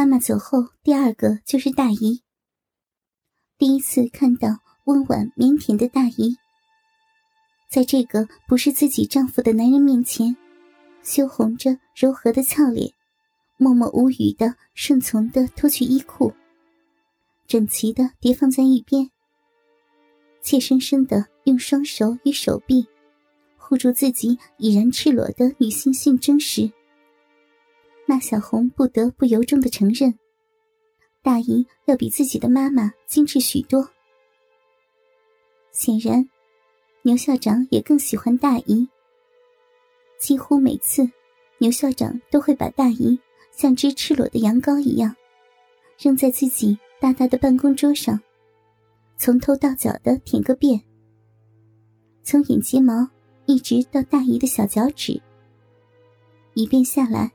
[0.00, 2.22] 妈妈走后，第二个就是大姨。
[3.58, 4.48] 第一次看到
[4.84, 6.38] 温婉腼腆的大姨，
[7.68, 10.34] 在这个不是自己丈夫的男人面前，
[11.02, 12.90] 羞红着柔和的俏脸，
[13.58, 16.32] 默默无语的顺从的脱去衣裤，
[17.46, 19.10] 整齐的叠放在一边，
[20.40, 22.86] 怯生生的用双手与手臂
[23.58, 26.72] 护住自己已然赤裸的女性性征时。
[28.10, 30.12] 那小红不得不由衷的承认，
[31.22, 33.88] 大姨要比自己的妈妈精致许多。
[35.70, 36.28] 显然，
[37.02, 38.84] 牛校长也更喜欢大姨。
[40.18, 41.08] 几乎每次，
[41.58, 43.16] 牛校长都会把大姨
[43.52, 45.14] 像只赤裸的羊羔一样，
[45.96, 48.20] 扔在自己大大的办公桌上，
[49.16, 50.82] 从头到脚的舔个遍，
[52.24, 53.08] 从眼睫毛
[53.46, 55.22] 一直到大姨的小脚趾，
[56.54, 57.30] 一遍下来。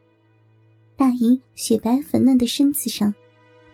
[0.98, 3.14] 大姨雪白粉嫩的身子上，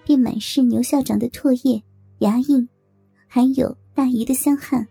[0.04, 1.82] 便满是牛校长的唾液、
[2.20, 2.68] 牙印，
[3.28, 4.88] 还有大姨的香汗。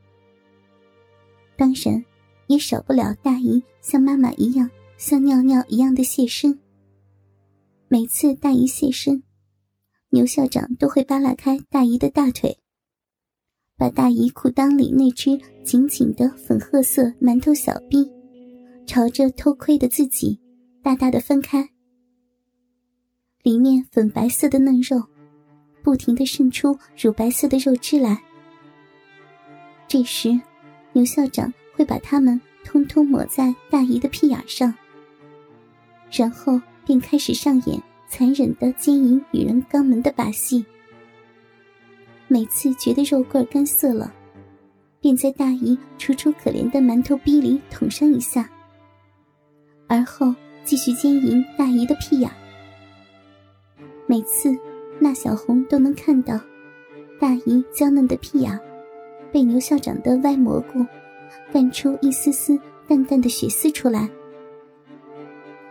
[1.56, 2.04] 当然，
[2.46, 6.58] 也少不了大姨像妈妈一样像尿尿一样的谢身。
[7.88, 9.22] 每次大姨谢身，
[10.10, 12.56] 牛校长都会扒拉开大姨的大腿，
[13.76, 18.08] 把大姨裤裆里那只紧紧的粉褐色馒头小臂，
[18.86, 20.40] 朝着偷窥的自己，
[20.80, 21.68] 大大的分开。
[23.42, 25.02] 里面粉白色的嫩肉，
[25.82, 28.20] 不停的渗出乳白色的肉汁来。
[29.88, 30.38] 这时，
[30.92, 34.74] 牛校长会把它们通通抹在大姨的屁眼上，
[36.12, 40.62] 然后便开始上演残忍的奸淫女人肛门的把戏。
[42.28, 44.12] 每次觉得肉棍干涩了，
[45.00, 48.48] 便在大姨楚楚可怜的馒头逼里捅上一下，
[49.88, 52.30] 而后继续奸淫大姨的屁眼。
[54.10, 54.58] 每次，
[54.98, 56.36] 那小红都能看到
[57.20, 58.58] 大姨娇嫩的屁眼
[59.30, 60.84] 被牛校长的歪蘑菇
[61.52, 64.10] 干出一丝丝淡淡的血丝出来。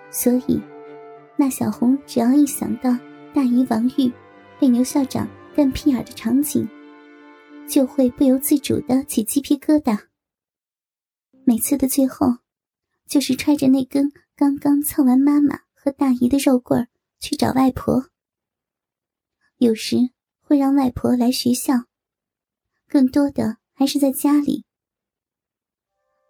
[0.10, 0.58] 所以，
[1.36, 2.98] 那小红只要一想到
[3.34, 4.10] 大姨王玉
[4.58, 6.66] 被牛校长干屁眼的场景，
[7.68, 10.00] 就会不由自主的起鸡皮疙瘩。
[11.44, 12.38] 每次的最后，
[13.06, 16.88] 就是揣着那根刚刚蹭完妈妈和大姨的肉棍
[17.20, 18.06] 去找外婆。
[19.60, 19.98] 有时
[20.42, 21.74] 会让外婆来学校，
[22.88, 24.64] 更多的还是在家里。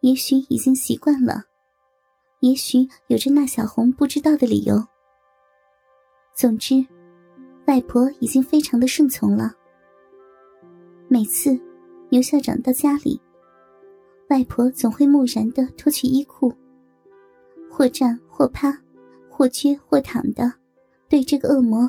[0.02, 1.44] 也许已经习惯了，
[2.40, 4.84] 也许有着那小红不知道的理由。
[6.34, 6.84] 总之，
[7.68, 9.54] 外婆已经非常的顺从了。
[11.08, 11.56] 每次
[12.10, 13.22] 牛校长到家里，
[14.32, 16.52] 外婆总会木然的脱去衣裤，
[17.70, 18.76] 或站或趴，
[19.30, 20.52] 或撅或躺的，
[21.08, 21.88] 对这个恶魔。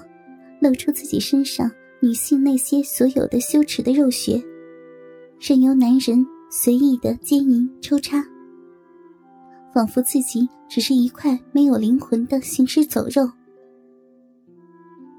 [0.60, 4.42] 露出自己身上女性那些所有的羞耻的肉穴，
[5.40, 8.22] 任由男人随意的奸淫抽插，
[9.72, 13.30] 仿佛自己只是一块没有灵魂的行尸走肉。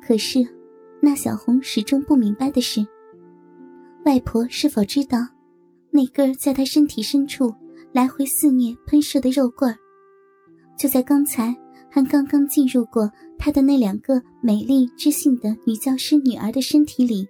[0.02, 0.40] 可是，
[1.02, 2.86] 那小红始终不明白的是，
[4.06, 5.20] 外婆是否知道，
[5.90, 7.54] 那根在她身体深处
[7.92, 9.78] 来回肆虐喷射的肉棍儿，
[10.78, 11.56] 就在刚才。
[11.94, 17.28] 还刚刚进入过他的那两个美丽知性的女教师女儿的身体里，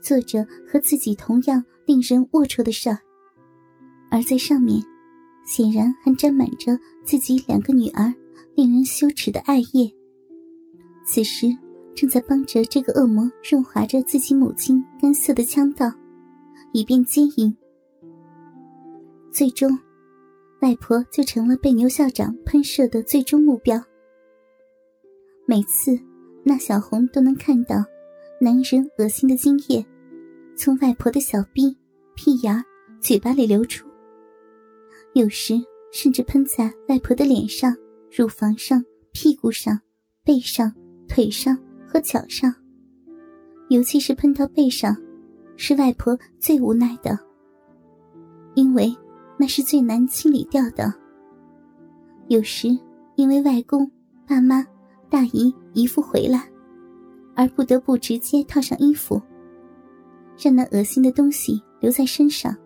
[0.00, 2.98] 做着和自己同样令人龌龊的事儿，
[4.10, 4.80] 而在上面，
[5.44, 8.14] 显然还沾满着自己两个女儿
[8.54, 9.92] 令人羞耻的爱液。
[11.04, 11.48] 此时，
[11.96, 15.92] 正在帮着这个恶魔润滑着自己母亲干涩的腔道，
[16.72, 17.54] 以便接应。
[19.32, 19.76] 最终。
[20.64, 23.78] 外婆就成了被牛校长喷射的最终目标。
[25.46, 25.90] 每次，
[26.42, 27.84] 那小红都能看到
[28.40, 29.84] 男人恶心的精液
[30.56, 31.76] 从外婆的小臂、
[32.14, 32.64] 屁眼、
[32.98, 33.86] 嘴巴里流出，
[35.12, 35.52] 有时
[35.92, 37.76] 甚至喷在外婆的脸上、
[38.10, 38.82] 乳房上、
[39.12, 39.78] 屁股上、
[40.24, 40.74] 背上、
[41.06, 42.54] 腿上和脚上。
[43.68, 44.96] 尤其是喷到背上，
[45.56, 47.18] 是外婆最无奈的，
[48.54, 48.90] 因为。
[49.36, 50.92] 那是最难清理掉的。
[52.28, 52.68] 有时
[53.16, 53.90] 因为外公、
[54.26, 54.66] 爸妈、
[55.10, 56.48] 大姨、姨父回来，
[57.34, 59.20] 而不得不直接套上衣服，
[60.38, 62.56] 让那恶心的东西留在身上。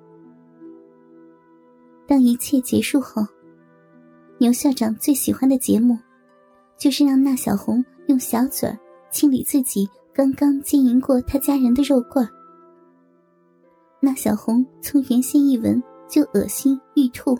[2.06, 3.26] 当一切结束后，
[4.38, 5.98] 牛校长最喜欢的节目，
[6.78, 8.78] 就是让那小红用小嘴儿
[9.10, 12.30] 清理自己刚刚经营过他家人的肉罐儿。
[14.00, 15.82] 那小红从原先一闻。
[16.08, 17.38] 就恶心欲吐，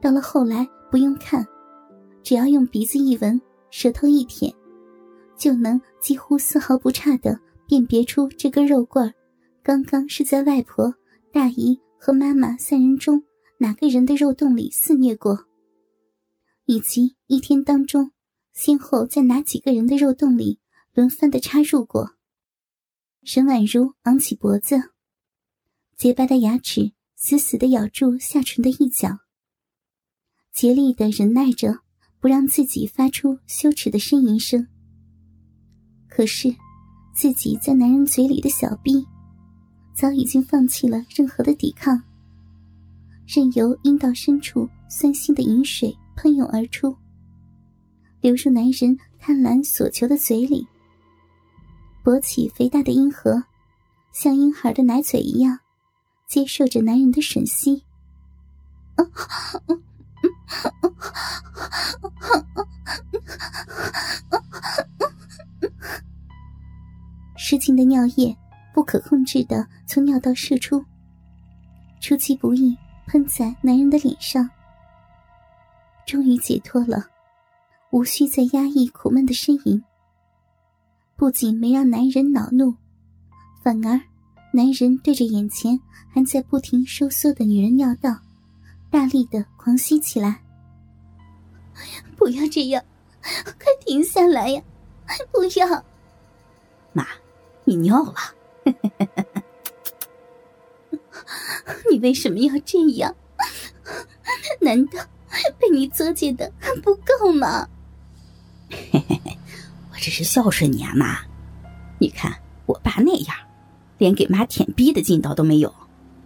[0.00, 1.46] 到了后来不用看，
[2.22, 3.40] 只要用鼻子一闻，
[3.70, 4.52] 舌头一舔，
[5.36, 9.12] 就能几乎丝毫不差的辨别出这根肉棍，
[9.62, 10.94] 刚刚是在外婆、
[11.32, 13.22] 大姨和妈妈三人中
[13.58, 15.46] 哪个人的肉洞里肆虐过，
[16.64, 18.10] 以及一天当中
[18.52, 20.58] 先后在哪几个人的肉洞里
[20.92, 22.12] 轮番的插入过。
[23.22, 24.76] 沈婉如昂起脖子，
[25.96, 29.08] 洁白的牙齿死死的咬住下唇的一角，
[30.52, 31.78] 竭力的忍耐着，
[32.20, 34.66] 不让自己发出羞耻的呻吟声。
[36.10, 36.54] 可是，
[37.14, 39.02] 自己在男人嘴里的小臂，
[39.94, 42.00] 早已经放弃了任何的抵抗，
[43.26, 46.94] 任由阴道深处酸性的饮水喷涌而出，
[48.20, 50.66] 流入男人贪婪所求的嘴里。
[52.04, 53.42] 勃起肥大的阴核，
[54.12, 55.58] 像婴孩的奶嘴一样，
[56.26, 57.84] 接受着男人的吮吸。
[67.36, 68.36] 失禁的尿液
[68.74, 70.84] 不可控制的从尿道射出，
[72.00, 72.76] 出其不意
[73.06, 74.50] 喷在男人的脸上。
[76.04, 77.04] 终于解脱了，
[77.90, 79.82] 无需再压抑苦闷的呻吟。
[81.14, 82.74] 不仅没让男人恼怒，
[83.62, 84.00] 反而，
[84.56, 88.16] 男人对着眼前还在不停收缩的女人尿道，
[88.90, 90.40] 大力的狂吸起来。
[92.16, 92.82] 不要这样，
[93.20, 94.62] 快停下来呀！
[95.30, 95.84] 不要，
[96.94, 97.06] 妈，
[97.64, 98.14] 你尿了。
[101.90, 103.14] 你为什么要这样？
[104.62, 105.04] 难道
[105.58, 107.68] 被你作践的还不够吗？
[108.70, 109.38] 嘿嘿嘿。
[109.92, 111.18] 我只是孝顺你啊，妈！
[111.98, 112.32] 你看
[112.64, 113.36] 我爸那样，
[113.98, 115.74] 连给妈舔逼的劲道都没有，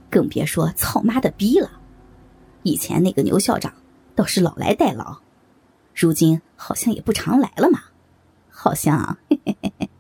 [0.08, 1.80] 更别说操妈的逼了。
[2.62, 3.72] 以前那个牛校长
[4.14, 5.20] 倒是老来代劳，
[5.94, 7.82] 如今好像也不常来了嘛。
[8.48, 9.90] 好像，嘿嘿嘿嘿。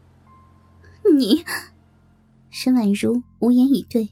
[1.16, 1.44] 你，
[2.50, 4.10] 沈婉如无言以对，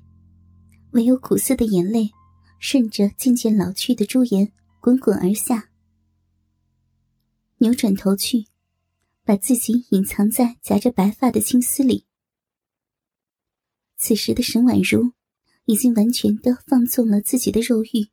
[0.93, 2.13] 唯有苦涩的眼泪
[2.59, 4.51] 顺着渐渐老去的朱颜
[4.81, 5.69] 滚滚而下，
[7.59, 8.47] 扭转头去。
[9.25, 12.07] 把自己隐藏在夹着白发的青丝里。
[13.99, 15.13] 此时的沈婉如
[15.67, 18.09] 已经完全的放纵了自己的肉欲，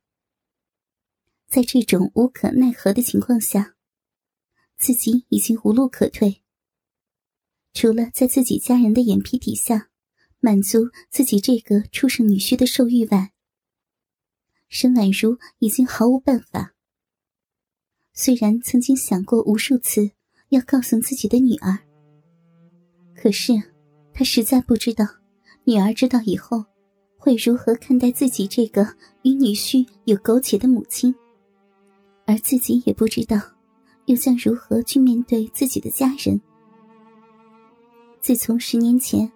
[1.48, 3.76] 在这种无可奈何的情况下，
[4.76, 6.42] 自己已经无路可退。
[7.72, 9.88] 除了在自己家人的眼皮底下
[10.40, 13.32] 满足自己这个畜生女婿的兽欲外，
[14.68, 16.74] 沈婉如已经毫无办法。
[18.12, 20.10] 虽然曾经想过无数次。
[20.50, 21.76] 要告诉自己的女儿，
[23.16, 23.52] 可是
[24.14, 25.04] 他实在不知道，
[25.68, 26.64] 女儿知道以后
[27.18, 28.86] 会如何看待自己这个
[29.22, 31.12] 与女婿有苟且的母亲，
[32.24, 33.36] 而自己也不知道，
[34.04, 36.40] 又将如何去面对自己的家人。
[38.20, 39.28] 自从十年前，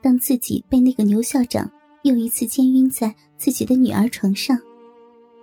[0.00, 1.70] 当自己被那个牛校长
[2.04, 4.58] 又一次奸晕在自己的女儿床上，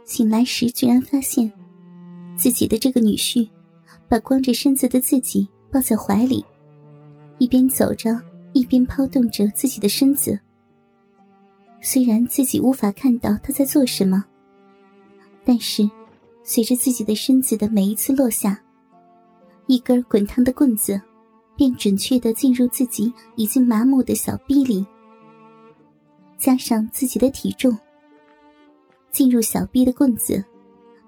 [0.03, 1.51] 醒来时居然发现，
[2.35, 3.47] 自己的这个女婿。
[4.09, 6.43] 把光着身子的自己抱在怀里，
[7.39, 8.19] 一边走着，
[8.53, 10.39] 一边抛动着自己的身子。
[11.81, 14.23] 虽然自己无法看到他在做什么，
[15.43, 15.89] 但是
[16.43, 18.61] 随着自己的身子的每一次落下，
[19.67, 21.01] 一根滚烫的棍子
[21.55, 24.85] 便准确的进入自己已经麻木的小臂里。
[26.37, 27.77] 加上自己的体重，
[29.11, 30.43] 进入小臂的棍子，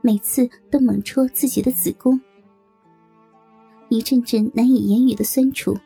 [0.02, 2.20] 每次都猛戳自己的子宫。
[3.90, 5.78] 一阵阵难以言语的酸楚，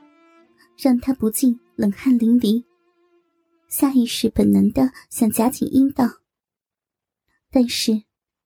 [0.81, 2.63] 让他不禁冷汗淋漓。
[3.67, 6.05] 下意识本能的想夹紧阴道，
[7.51, 8.03] 但是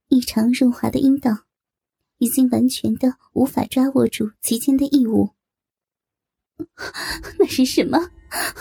[0.08, 1.46] 异常润滑的阴道
[2.18, 5.30] 已经完全的无法抓握住其间的异物。
[7.38, 8.00] 那是什么？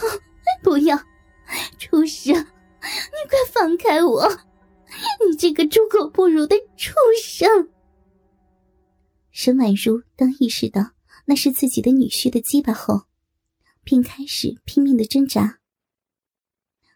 [0.63, 0.97] 不要，
[1.79, 2.35] 畜生！
[2.35, 2.41] 你
[3.29, 4.29] 快放开我！
[5.27, 7.71] 你这个猪狗不如的畜生！
[9.31, 10.91] 沈婉如当意识到
[11.25, 13.07] 那是自己的女婿的鸡巴后，
[13.85, 15.59] 便开始拼命的挣扎。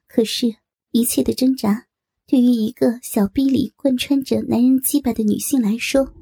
[0.07, 0.57] 可是，
[0.93, 1.87] 一切的挣扎
[2.27, 6.13] 对于一个小臂里贯穿着男人鸡巴的女性来说，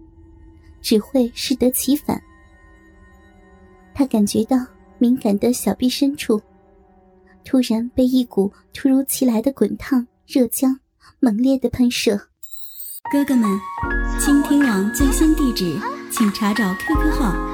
[0.82, 2.22] 只会适得其反。
[3.94, 4.56] 她感觉到
[4.98, 6.40] 敏感的小臂深处，
[7.44, 10.78] 突然被一股突如其来的滚烫热浆
[11.20, 12.16] 猛烈的喷射。
[13.12, 13.48] 哥哥们，
[14.18, 15.78] 倾听网最新地址。
[16.10, 17.53] 请查找 QQ 号